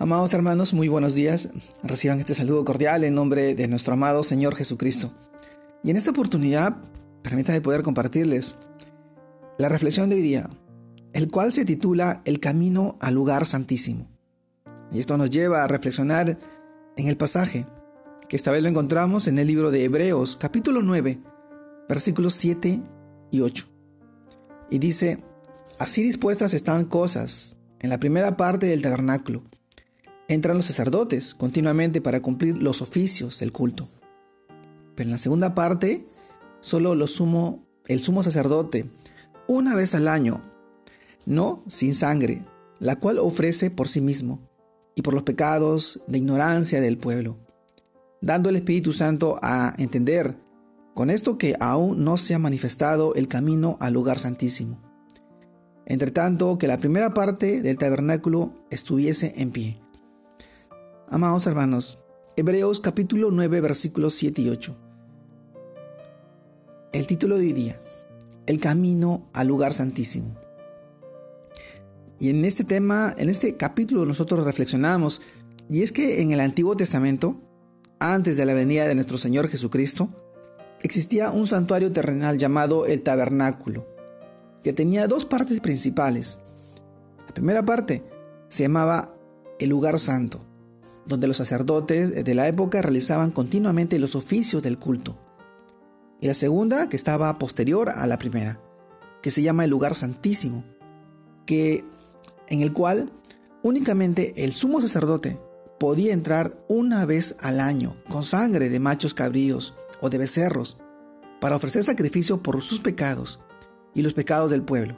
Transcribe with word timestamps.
Amados 0.00 0.32
hermanos, 0.32 0.74
muy 0.74 0.86
buenos 0.86 1.16
días. 1.16 1.48
Reciban 1.82 2.20
este 2.20 2.32
saludo 2.32 2.64
cordial 2.64 3.02
en 3.02 3.16
nombre 3.16 3.56
de 3.56 3.66
nuestro 3.66 3.94
amado 3.94 4.22
Señor 4.22 4.54
Jesucristo. 4.54 5.12
Y 5.82 5.90
en 5.90 5.96
esta 5.96 6.12
oportunidad, 6.12 6.76
permítanme 7.22 7.60
poder 7.60 7.82
compartirles 7.82 8.56
la 9.58 9.68
reflexión 9.68 10.08
de 10.08 10.14
hoy 10.14 10.22
día, 10.22 10.48
el 11.14 11.28
cual 11.28 11.50
se 11.50 11.64
titula 11.64 12.22
El 12.24 12.38
camino 12.38 12.96
al 13.00 13.14
lugar 13.14 13.44
santísimo. 13.44 14.06
Y 14.92 15.00
esto 15.00 15.16
nos 15.16 15.30
lleva 15.30 15.64
a 15.64 15.68
reflexionar 15.68 16.38
en 16.96 17.08
el 17.08 17.16
pasaje, 17.16 17.66
que 18.28 18.36
esta 18.36 18.52
vez 18.52 18.62
lo 18.62 18.68
encontramos 18.68 19.26
en 19.26 19.40
el 19.40 19.48
libro 19.48 19.72
de 19.72 19.82
Hebreos, 19.82 20.36
capítulo 20.36 20.80
9, 20.80 21.18
versículos 21.88 22.34
7 22.34 22.80
y 23.32 23.40
8. 23.40 23.66
Y 24.70 24.78
dice, 24.78 25.24
así 25.80 26.04
dispuestas 26.04 26.54
están 26.54 26.84
cosas 26.84 27.56
en 27.80 27.90
la 27.90 27.98
primera 27.98 28.36
parte 28.36 28.66
del 28.66 28.80
tabernáculo 28.80 29.42
entran 30.28 30.58
los 30.58 30.66
sacerdotes 30.66 31.34
continuamente 31.34 32.02
para 32.02 32.20
cumplir 32.20 32.62
los 32.62 32.82
oficios 32.82 33.40
del 33.40 33.50
culto. 33.50 33.88
Pero 34.94 35.08
en 35.08 35.10
la 35.10 35.18
segunda 35.18 35.54
parte, 35.54 36.06
solo 36.60 36.94
lo 36.94 37.06
sumo, 37.06 37.66
el 37.86 38.00
sumo 38.00 38.22
sacerdote, 38.22 38.90
una 39.48 39.74
vez 39.74 39.94
al 39.94 40.06
año, 40.06 40.42
no 41.24 41.64
sin 41.66 41.94
sangre, 41.94 42.44
la 42.78 42.96
cual 42.96 43.18
ofrece 43.18 43.70
por 43.70 43.88
sí 43.88 44.02
mismo 44.02 44.40
y 44.94 45.02
por 45.02 45.14
los 45.14 45.22
pecados 45.22 46.02
de 46.06 46.18
ignorancia 46.18 46.80
del 46.82 46.98
pueblo, 46.98 47.38
dando 48.20 48.50
el 48.50 48.56
Espíritu 48.56 48.92
Santo 48.92 49.38
a 49.40 49.74
entender 49.78 50.36
con 50.94 51.08
esto 51.08 51.38
que 51.38 51.56
aún 51.58 52.04
no 52.04 52.18
se 52.18 52.34
ha 52.34 52.38
manifestado 52.38 53.14
el 53.14 53.28
camino 53.28 53.78
al 53.80 53.94
lugar 53.94 54.18
santísimo. 54.18 54.82
Entre 55.86 56.10
tanto, 56.10 56.58
que 56.58 56.66
la 56.66 56.76
primera 56.76 57.14
parte 57.14 57.62
del 57.62 57.78
tabernáculo 57.78 58.52
estuviese 58.70 59.32
en 59.36 59.52
pie 59.52 59.80
Amados 61.10 61.46
hermanos, 61.46 62.04
Hebreos 62.36 62.80
capítulo 62.80 63.30
9 63.30 63.62
versículos 63.62 64.12
7 64.12 64.42
y 64.42 64.50
8. 64.50 64.76
El 66.92 67.06
título 67.06 67.38
de 67.38 67.46
hoy 67.46 67.52
día, 67.54 67.78
El 68.44 68.60
camino 68.60 69.26
al 69.32 69.48
lugar 69.48 69.72
santísimo. 69.72 70.36
Y 72.18 72.28
en 72.28 72.44
este 72.44 72.62
tema, 72.62 73.14
en 73.16 73.30
este 73.30 73.56
capítulo 73.56 74.04
nosotros 74.04 74.44
reflexionamos, 74.44 75.22
y 75.70 75.82
es 75.82 75.92
que 75.92 76.20
en 76.20 76.32
el 76.32 76.40
Antiguo 76.40 76.76
Testamento, 76.76 77.40
antes 78.00 78.36
de 78.36 78.44
la 78.44 78.52
venida 78.52 78.86
de 78.86 78.94
nuestro 78.94 79.16
Señor 79.16 79.48
Jesucristo, 79.48 80.10
existía 80.82 81.30
un 81.30 81.46
santuario 81.46 81.90
terrenal 81.90 82.36
llamado 82.36 82.84
el 82.84 83.00
tabernáculo, 83.00 83.86
que 84.62 84.74
tenía 84.74 85.08
dos 85.08 85.24
partes 85.24 85.60
principales. 85.60 86.38
La 87.26 87.32
primera 87.32 87.62
parte 87.62 88.04
se 88.50 88.64
llamaba 88.64 89.14
el 89.58 89.70
lugar 89.70 89.98
santo, 89.98 90.44
donde 91.08 91.26
los 91.26 91.38
sacerdotes 91.38 92.24
de 92.24 92.34
la 92.34 92.46
época 92.46 92.82
realizaban 92.82 93.30
continuamente 93.30 93.98
los 93.98 94.14
oficios 94.14 94.62
del 94.62 94.78
culto. 94.78 95.18
Y 96.20 96.26
la 96.26 96.34
segunda, 96.34 96.88
que 96.88 96.96
estaba 96.96 97.38
posterior 97.38 97.88
a 97.88 98.06
la 98.06 98.18
primera, 98.18 98.60
que 99.22 99.30
se 99.30 99.42
llama 99.42 99.64
el 99.64 99.70
lugar 99.70 99.94
santísimo, 99.94 100.64
que 101.46 101.84
en 102.48 102.60
el 102.60 102.72
cual 102.72 103.10
únicamente 103.62 104.44
el 104.44 104.52
sumo 104.52 104.80
sacerdote 104.80 105.40
podía 105.80 106.12
entrar 106.12 106.62
una 106.68 107.06
vez 107.06 107.36
al 107.40 107.60
año 107.60 107.96
con 108.10 108.22
sangre 108.22 108.68
de 108.68 108.80
machos 108.80 109.14
cabríos 109.14 109.74
o 110.00 110.10
de 110.10 110.18
becerros 110.18 110.78
para 111.40 111.56
ofrecer 111.56 111.84
sacrificio 111.84 112.42
por 112.42 112.60
sus 112.62 112.80
pecados 112.80 113.40
y 113.94 114.02
los 114.02 114.12
pecados 114.12 114.50
del 114.50 114.62
pueblo. 114.62 114.96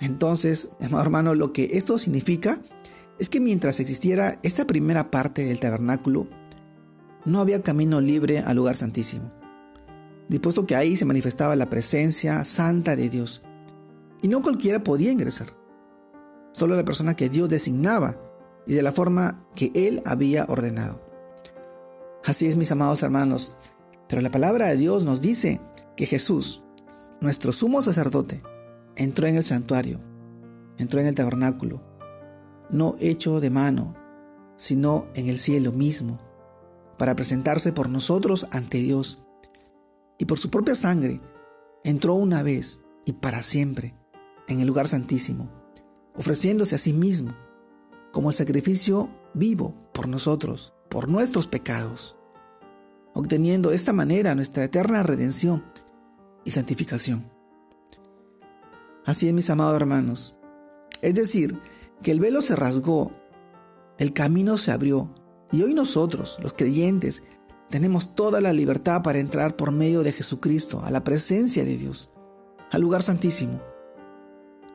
Entonces, 0.00 0.70
hermano, 0.80 1.34
lo 1.34 1.52
que 1.52 1.70
esto 1.74 1.98
significa 1.98 2.60
es 3.22 3.28
que 3.28 3.38
mientras 3.38 3.78
existiera 3.78 4.40
esta 4.42 4.66
primera 4.66 5.12
parte 5.12 5.44
del 5.44 5.60
tabernáculo, 5.60 6.26
no 7.24 7.40
había 7.40 7.62
camino 7.62 8.00
libre 8.00 8.40
al 8.40 8.56
lugar 8.56 8.74
santísimo, 8.74 9.30
dispuesto 10.28 10.66
que 10.66 10.74
ahí 10.74 10.96
se 10.96 11.04
manifestaba 11.04 11.54
la 11.54 11.70
presencia 11.70 12.44
santa 12.44 12.96
de 12.96 13.08
Dios, 13.08 13.42
y 14.22 14.26
no 14.26 14.42
cualquiera 14.42 14.82
podía 14.82 15.12
ingresar, 15.12 15.46
solo 16.50 16.74
la 16.74 16.84
persona 16.84 17.14
que 17.14 17.28
Dios 17.28 17.48
designaba 17.48 18.16
y 18.66 18.74
de 18.74 18.82
la 18.82 18.90
forma 18.90 19.46
que 19.54 19.70
Él 19.72 20.02
había 20.04 20.44
ordenado. 20.48 21.00
Así 22.24 22.48
es, 22.48 22.56
mis 22.56 22.72
amados 22.72 23.04
hermanos, 23.04 23.56
pero 24.08 24.20
la 24.20 24.32
palabra 24.32 24.66
de 24.66 24.76
Dios 24.76 25.04
nos 25.04 25.20
dice 25.20 25.60
que 25.96 26.06
Jesús, 26.06 26.64
nuestro 27.20 27.52
sumo 27.52 27.82
sacerdote, 27.82 28.42
entró 28.96 29.28
en 29.28 29.36
el 29.36 29.44
santuario, 29.44 30.00
entró 30.76 30.98
en 30.98 31.06
el 31.06 31.14
tabernáculo, 31.14 31.91
no 32.72 32.96
hecho 32.98 33.40
de 33.40 33.50
mano, 33.50 33.94
sino 34.56 35.06
en 35.14 35.28
el 35.28 35.38
cielo 35.38 35.70
mismo, 35.70 36.18
para 36.98 37.14
presentarse 37.14 37.72
por 37.72 37.88
nosotros 37.88 38.46
ante 38.50 38.78
Dios. 38.78 39.22
Y 40.18 40.24
por 40.24 40.38
su 40.38 40.50
propia 40.50 40.74
sangre 40.74 41.20
entró 41.84 42.14
una 42.14 42.42
vez 42.42 42.80
y 43.04 43.12
para 43.12 43.42
siempre 43.42 43.94
en 44.48 44.60
el 44.60 44.66
lugar 44.66 44.88
santísimo, 44.88 45.48
ofreciéndose 46.16 46.74
a 46.74 46.78
sí 46.78 46.92
mismo 46.92 47.32
como 48.12 48.30
el 48.30 48.34
sacrificio 48.34 49.10
vivo 49.34 49.74
por 49.92 50.08
nosotros, 50.08 50.74
por 50.88 51.08
nuestros 51.08 51.46
pecados, 51.46 52.16
obteniendo 53.14 53.70
de 53.70 53.76
esta 53.76 53.92
manera 53.92 54.34
nuestra 54.34 54.64
eterna 54.64 55.02
redención 55.02 55.64
y 56.44 56.50
santificación. 56.50 57.30
Así 59.04 59.26
es, 59.26 59.34
mis 59.34 59.50
amados 59.50 59.74
hermanos. 59.74 60.36
Es 61.00 61.14
decir, 61.14 61.58
que 62.02 62.10
el 62.10 62.20
velo 62.20 62.42
se 62.42 62.56
rasgó, 62.56 63.12
el 63.98 64.12
camino 64.12 64.58
se 64.58 64.72
abrió 64.72 65.08
y 65.52 65.62
hoy 65.62 65.74
nosotros, 65.74 66.38
los 66.42 66.52
creyentes, 66.52 67.22
tenemos 67.70 68.14
toda 68.14 68.40
la 68.40 68.52
libertad 68.52 69.02
para 69.02 69.18
entrar 69.18 69.56
por 69.56 69.70
medio 69.70 70.02
de 70.02 70.12
Jesucristo 70.12 70.82
a 70.84 70.90
la 70.90 71.04
presencia 71.04 71.64
de 71.64 71.76
Dios, 71.76 72.10
al 72.70 72.82
lugar 72.82 73.02
santísimo. 73.02 73.60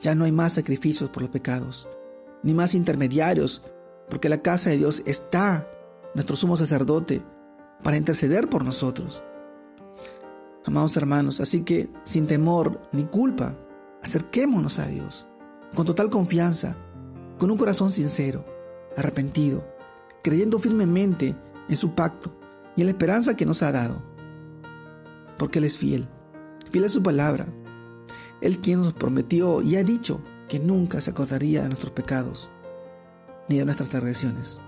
Ya 0.01 0.15
no 0.15 0.25
hay 0.25 0.31
más 0.31 0.53
sacrificios 0.53 1.09
por 1.09 1.23
los 1.23 1.31
pecados, 1.31 1.88
ni 2.43 2.53
más 2.53 2.73
intermediarios, 2.73 3.63
porque 4.09 4.29
la 4.29 4.41
casa 4.41 4.69
de 4.69 4.77
Dios 4.77 5.03
está, 5.05 5.67
nuestro 6.15 6.35
sumo 6.35 6.55
sacerdote, 6.57 7.21
para 7.83 7.97
interceder 7.97 8.49
por 8.49 8.63
nosotros. 8.63 9.23
Amados 10.65 10.97
hermanos, 10.97 11.39
así 11.39 11.63
que 11.63 11.89
sin 12.03 12.27
temor 12.27 12.81
ni 12.91 13.05
culpa, 13.05 13.55
acerquémonos 14.01 14.79
a 14.79 14.88
Dios, 14.88 15.27
con 15.75 15.85
total 15.85 16.09
confianza, 16.09 16.77
con 17.37 17.51
un 17.51 17.57
corazón 17.57 17.91
sincero, 17.91 18.45
arrepentido, 18.95 19.67
creyendo 20.23 20.59
firmemente 20.59 21.35
en 21.69 21.75
su 21.75 21.93
pacto 21.93 22.33
y 22.75 22.81
en 22.81 22.87
la 22.87 22.91
esperanza 22.91 23.35
que 23.35 23.45
nos 23.45 23.63
ha 23.63 23.71
dado. 23.71 24.01
Porque 25.37 25.59
Él 25.59 25.65
es 25.65 25.77
fiel, 25.77 26.07
fiel 26.71 26.85
a 26.85 26.89
su 26.89 27.03
palabra. 27.03 27.47
Él 28.41 28.59
quien 28.59 28.79
nos 28.79 28.93
prometió 28.93 29.61
y 29.61 29.75
ha 29.75 29.83
dicho 29.83 30.21
que 30.47 30.59
nunca 30.59 31.01
se 31.01 31.11
acordaría 31.11 31.61
de 31.61 31.69
nuestros 31.69 31.91
pecados 31.91 32.51
ni 33.49 33.57
de 33.57 33.65
nuestras 33.65 33.89
transgresiones. 33.89 34.61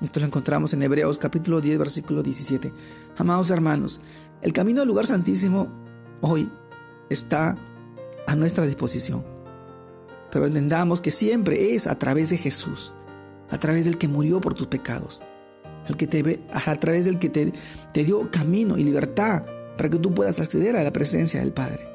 Esto 0.00 0.20
lo 0.20 0.26
encontramos 0.26 0.72
en 0.72 0.82
Hebreos 0.82 1.18
capítulo 1.18 1.60
10, 1.60 1.78
versículo 1.78 2.22
17. 2.22 2.72
Amados 3.16 3.50
hermanos, 3.50 4.00
el 4.40 4.52
camino 4.52 4.82
al 4.82 4.88
lugar 4.88 5.06
santísimo 5.06 5.68
hoy 6.20 6.50
está 7.08 7.56
a 8.26 8.34
nuestra 8.34 8.66
disposición 8.66 9.31
pero 10.32 10.46
entendamos 10.46 11.02
que 11.02 11.10
siempre 11.10 11.74
es 11.74 11.86
a 11.86 11.98
través 11.98 12.30
de 12.30 12.38
Jesús, 12.38 12.94
a 13.50 13.58
través 13.58 13.84
del 13.84 13.98
que 13.98 14.08
murió 14.08 14.40
por 14.40 14.54
tus 14.54 14.66
pecados, 14.66 15.22
el 15.86 15.98
que 15.98 16.06
te, 16.06 16.40
a 16.50 16.74
través 16.76 17.04
del 17.04 17.18
que 17.18 17.28
te, 17.28 17.52
dio 17.92 18.30
camino 18.30 18.78
y 18.78 18.82
libertad 18.82 19.44
para 19.76 19.90
que 19.90 19.98
tú 19.98 20.14
puedas 20.14 20.40
acceder 20.40 20.74
a 20.74 20.82
la 20.82 20.90
presencia 20.90 21.40
del 21.40 21.52
Padre. 21.52 21.86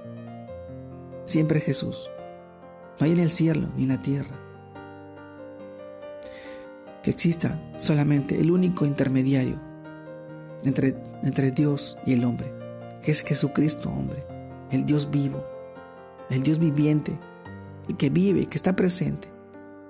Siempre 1.25 1.59
Jesús. 1.59 2.11
No 2.99 3.05
hay 3.05 3.11
en 3.11 3.19
el 3.19 3.31
cielo 3.31 3.69
ni 3.75 3.83
en 3.83 3.89
la 3.89 4.01
tierra. 4.01 4.39
Que 7.01 7.09
exista 7.09 7.59
solamente 7.77 8.39
el 8.39 8.51
único 8.51 8.85
intermediario 8.85 9.59
entre, 10.63 10.95
entre 11.23 11.49
Dios 11.49 11.97
y 12.05 12.13
el 12.13 12.23
hombre, 12.23 12.53
que 13.01 13.11
es 13.11 13.23
Jesucristo 13.23 13.89
hombre, 13.89 14.23
el 14.69 14.85
Dios 14.85 15.09
vivo, 15.09 15.43
el 16.29 16.43
Dios 16.43 16.59
viviente, 16.59 17.17
el 17.87 17.97
que 17.97 18.09
vive, 18.09 18.41
el 18.41 18.47
que 18.47 18.57
está 18.57 18.75
presente, 18.75 19.27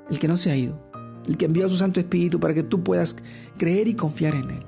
el 0.10 0.20
que 0.20 0.28
no 0.28 0.38
se 0.38 0.52
ha 0.52 0.56
ido, 0.56 0.80
el 1.26 1.38
que 1.38 1.46
envió 1.46 1.66
a 1.66 1.70
su 1.70 1.78
Santo 1.78 2.00
Espíritu 2.00 2.40
para 2.40 2.54
que 2.54 2.64
tú 2.64 2.84
puedas 2.84 3.16
creer 3.58 3.88
y 3.88 3.96
confiar 3.96 4.36
en 4.36 4.52
Él 4.52 4.66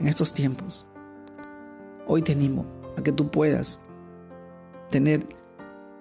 en 0.00 0.08
estos 0.08 0.32
tiempos. 0.32 0.86
Hoy 2.06 2.22
te 2.22 2.32
animo 2.32 2.66
a 2.96 3.02
que 3.02 3.12
tú 3.12 3.30
puedas 3.30 3.80
tener 4.90 5.26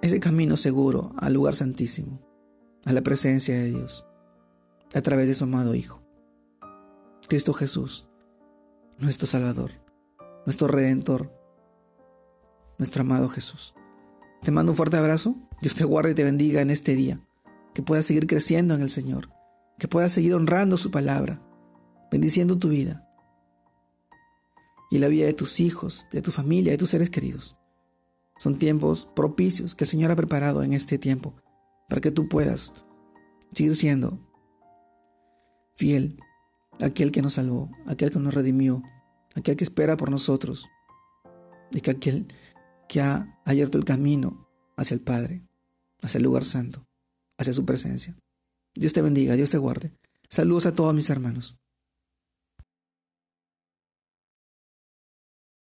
ese 0.02 0.19
camino 0.19 0.57
seguro 0.57 1.13
al 1.18 1.34
lugar 1.34 1.56
santísimo, 1.56 2.22
a 2.86 2.94
la 2.94 3.02
presencia 3.02 3.56
de 3.56 3.72
Dios, 3.72 4.06
a 4.94 5.02
través 5.02 5.28
de 5.28 5.34
su 5.34 5.46
amado 5.46 5.75
Hijo, 5.75 6.04
Cristo 7.28 7.54
Jesús, 7.54 8.07
nuestro 9.00 9.28
Salvador, 9.28 9.72
nuestro 10.46 10.68
Redentor, 10.68 11.31
nuestro 12.78 13.02
amado 13.02 13.30
Jesús. 13.30 13.74
Te 14.41 14.51
mando 14.51 14.71
un 14.71 14.75
fuerte 14.75 14.97
abrazo. 14.97 15.35
Dios 15.61 15.75
te 15.75 15.83
guarde 15.83 16.11
y 16.11 16.15
te 16.15 16.23
bendiga 16.23 16.61
en 16.61 16.69
este 16.69 16.95
día. 16.95 17.19
Que 17.73 17.81
puedas 17.81 18.05
seguir 18.05 18.27
creciendo 18.27 18.75
en 18.75 18.81
el 18.81 18.89
Señor. 18.89 19.29
que 19.77 19.87
puedas 19.87 20.11
seguir 20.11 20.33
honrando 20.33 20.77
su 20.77 20.89
palabra, 20.91 21.41
bendiciendo 22.11 22.57
tu 22.57 22.69
vida 22.69 23.05
y 24.89 24.99
la 24.99 25.07
vida 25.07 25.25
de 25.25 25.33
tus 25.33 25.59
hijos, 25.59 26.07
de 26.11 26.21
tu 26.21 26.31
familia, 26.31 26.71
de 26.71 26.77
tus 26.77 26.91
seres 26.91 27.09
queridos. 27.09 27.57
Son 28.37 28.57
tiempos 28.57 29.05
propicios 29.05 29.75
que 29.75 29.83
el 29.83 29.89
Señor 29.89 30.11
ha 30.11 30.15
preparado 30.15 30.63
en 30.63 30.73
este 30.73 30.97
tiempo 30.97 31.35
para 31.89 32.01
que 32.01 32.11
tú 32.11 32.27
puedas 32.29 32.73
seguir 33.53 33.75
siendo 33.75 34.19
fiel 35.75 36.17
a 36.81 36.85
aquel 36.85 37.11
que 37.11 37.21
nos 37.21 37.33
salvó, 37.33 37.69
aquel 37.87 38.11
que 38.11 38.19
nos 38.19 38.33
redimió, 38.33 38.83
aquel 39.35 39.55
que 39.55 39.63
espera 39.63 39.97
por 39.97 40.09
nosotros 40.09 40.69
y 41.71 41.81
que 41.81 41.91
aquel 41.91 42.27
que 42.87 43.01
ha 43.01 43.39
abierto 43.45 43.77
el 43.77 43.85
camino 43.85 44.49
hacia 44.77 44.95
el 44.95 45.01
Padre, 45.01 45.47
hacia 46.01 46.17
el 46.17 46.23
lugar 46.23 46.45
santo, 46.45 46.87
hacia 47.37 47.53
su 47.53 47.65
presencia. 47.65 48.17
Dios 48.73 48.93
te 48.93 49.01
bendiga, 49.01 49.35
Dios 49.35 49.49
te 49.49 49.57
guarde. 49.57 49.93
Saludos 50.29 50.65
a 50.65 50.75
todos 50.75 50.93
mis 50.93 51.09
hermanos. 51.09 51.57